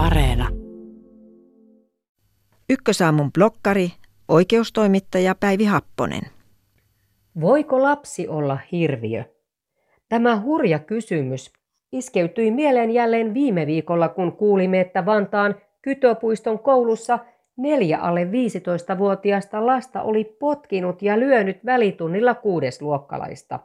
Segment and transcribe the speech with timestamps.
[0.00, 0.48] Areena.
[2.70, 3.88] Ykkösaamun blokkari,
[4.28, 6.22] oikeustoimittaja Päivi Happonen.
[7.40, 9.24] Voiko lapsi olla hirviö?
[10.08, 11.52] Tämä hurja kysymys
[11.92, 17.18] iskeytyi mieleen jälleen viime viikolla, kun kuulimme, että Vantaan Kytöpuiston koulussa
[17.56, 23.60] neljä alle 15-vuotiaasta lasta oli potkinut ja lyönyt välitunnilla kuudesluokkalaista.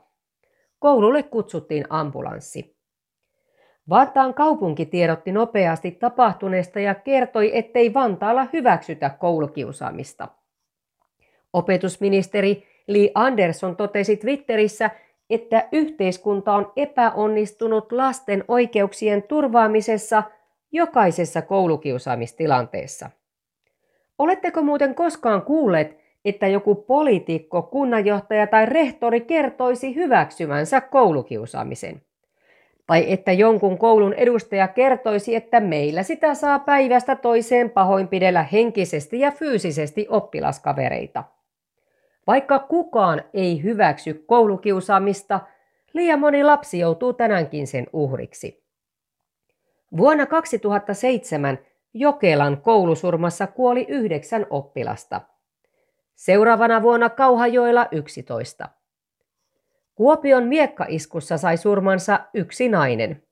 [0.79, 2.74] Koululle kutsuttiin ambulanssi.
[3.89, 10.27] Vantaan kaupunki tiedotti nopeasti tapahtuneesta ja kertoi, ettei Vantaalla hyväksytä koulukiusaamista.
[11.53, 14.89] Opetusministeri Li Andersson totesi Twitterissä,
[15.30, 20.23] että yhteiskunta on epäonnistunut lasten oikeuksien turvaamisessa
[20.72, 23.09] jokaisessa koulukiusaamistilanteessa.
[24.20, 32.02] Oletteko muuten koskaan kuulleet, että joku poliitikko, kunnanjohtaja tai rehtori kertoisi hyväksymänsä koulukiusaamisen?
[32.88, 39.31] Tai että jonkun koulun edustaja kertoisi, että meillä sitä saa päivästä toiseen pahoinpidellä henkisesti ja
[39.31, 41.23] fyysisesti oppilaskavereita.
[42.28, 45.39] Vaikka kukaan ei hyväksy koulukiusaamista,
[45.94, 48.66] liian moni lapsi joutuu tänäänkin sen uhriksi.
[49.97, 51.59] Vuonna 2007
[51.94, 55.22] Jokelan koulusurmassa kuoli yhdeksän oppilasta.
[56.16, 58.69] Seuraavana vuonna Kauhajoella 11.
[59.95, 63.23] Kuopion miekkaiskussa sai surmansa yksi nainen.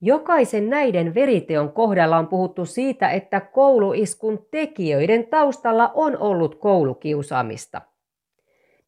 [0.00, 7.80] Jokaisen näiden veriteon kohdalla on puhuttu siitä, että kouluiskun tekijöiden taustalla on ollut koulukiusaamista.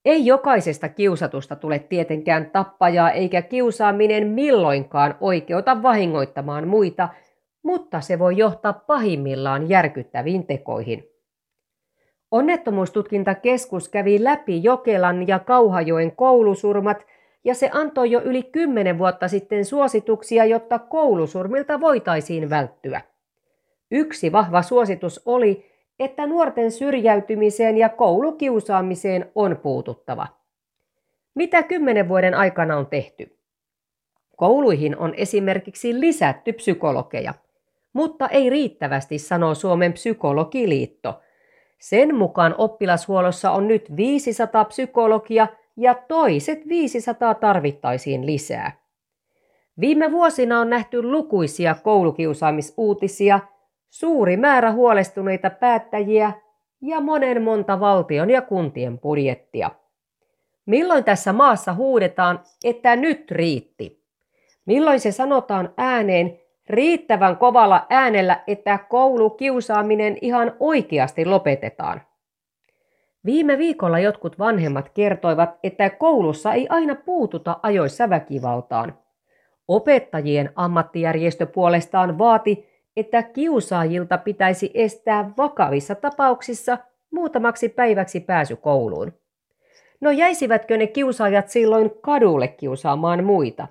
[0.05, 7.09] Ei jokaisesta kiusatusta tule tietenkään tappajaa eikä kiusaaminen milloinkaan oikeuta vahingoittamaan muita,
[7.63, 11.16] mutta se voi johtaa pahimmillaan järkyttäviin tekoihin.
[12.31, 17.07] Onnettomuustutkintakeskus kävi läpi Jokelan ja Kauhajoen koulusurmat
[17.45, 23.01] ja se antoi jo yli kymmenen vuotta sitten suosituksia, jotta koulusurmilta voitaisiin välttyä.
[23.91, 25.67] Yksi vahva suositus oli,
[25.99, 30.27] että nuorten syrjäytymiseen ja koulukiusaamiseen on puututtava.
[31.35, 33.39] Mitä kymmenen vuoden aikana on tehty?
[34.37, 37.35] Kouluihin on esimerkiksi lisätty psykologeja,
[37.93, 41.21] mutta ei riittävästi, sanoo Suomen psykologiliitto.
[41.79, 48.73] Sen mukaan oppilashuollossa on nyt 500 psykologia ja toiset 500 tarvittaisiin lisää.
[49.81, 53.41] Viime vuosina on nähty lukuisia koulukiusaamisuutisia–
[53.91, 56.33] suuri määrä huolestuneita päättäjiä
[56.81, 59.71] ja monen monta valtion ja kuntien budjettia.
[60.67, 64.05] Milloin tässä maassa huudetaan, että nyt riitti?
[64.67, 66.39] Milloin se sanotaan ääneen
[66.71, 72.01] riittävän kovalla äänellä, että koulukiusaaminen ihan oikeasti lopetetaan?
[73.25, 78.99] Viime viikolla jotkut vanhemmat kertoivat, että koulussa ei aina puututa ajoissa väkivaltaan.
[79.69, 86.79] Opettajien ammattijärjestö puolestaan vaati, että kiusaajilta pitäisi estää vakavissa tapauksissa
[87.11, 89.13] muutamaksi päiväksi pääsy kouluun.
[90.01, 93.69] No jäisivätkö ne kiusaajat silloin kadulle kiusaamaan muita?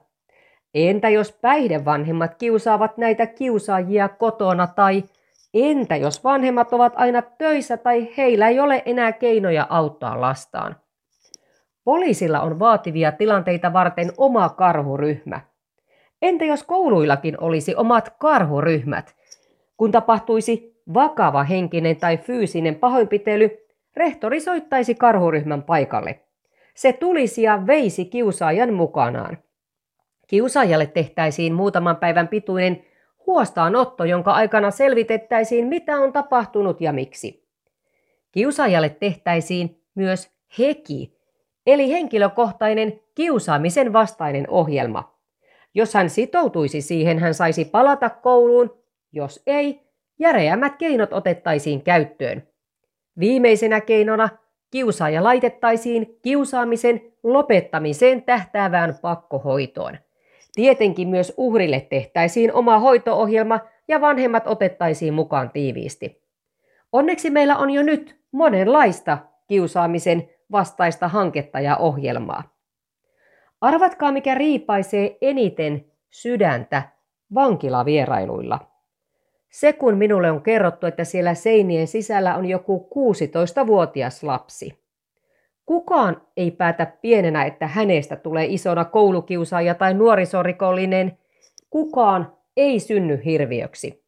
[0.76, 5.04] Entä jos päihdevanhemmat kiusaavat näitä kiusaajia kotona tai
[5.54, 10.76] entä jos vanhemmat ovat aina töissä tai heillä ei ole enää keinoja auttaa lastaan?
[11.84, 15.42] Poliisilla on vaativia tilanteita varten oma karhuryhmä–
[16.22, 19.16] Entä jos kouluillakin olisi omat karhuryhmät?
[19.78, 23.58] Kun tapahtuisi vakava henkinen tai fyysinen pahoinpitely,
[23.96, 26.20] rehtori soittaisi karhuryhmän paikalle.
[26.76, 29.38] Se tulisi ja veisi kiusaajan mukanaan.
[30.28, 32.86] Kiusaajalle tehtäisiin muutaman päivän pituinen
[33.28, 37.46] huostaanotto, jonka aikana selvitettäisiin, mitä on tapahtunut ja miksi.
[38.32, 41.18] Kiusaajalle tehtäisiin myös HEKI,
[41.68, 45.12] eli henkilökohtainen kiusaamisen vastainen ohjelma–
[45.76, 48.84] jos hän sitoutuisi siihen, hän saisi palata kouluun.
[49.12, 49.82] Jos ei,
[50.20, 52.48] järeämmät keinot otettaisiin käyttöön.
[53.20, 54.30] Viimeisenä keinona
[54.72, 59.98] kiusaaja laitettaisiin kiusaamisen lopettamiseen tähtäävään pakkohoitoon.
[60.56, 66.22] Tietenkin myös uhrille tehtäisiin oma hoitoohjelma ja vanhemmat otettaisiin mukaan tiiviisti.
[66.92, 72.44] Onneksi meillä on jo nyt monenlaista kiusaamisen vastaista hanketta ja ohjelmaa.
[73.62, 76.84] Arvatkaa, mikä riipaisee eniten sydäntä
[77.34, 78.60] vankilavierailuilla.
[79.52, 84.85] Se, kun minulle on kerrottu, että siellä seinien sisällä on joku 16-vuotias lapsi.
[85.66, 91.18] Kukaan ei päätä pienenä, että hänestä tulee isona koulukiusaaja tai nuorisorikollinen.
[91.70, 94.06] Kukaan ei synny hirviöksi.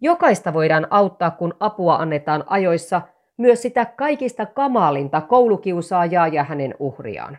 [0.00, 3.02] Jokaista voidaan auttaa, kun apua annetaan ajoissa,
[3.36, 7.38] myös sitä kaikista kamalinta koulukiusaajaa ja hänen uhriaan.